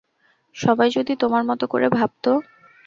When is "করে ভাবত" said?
1.65-2.25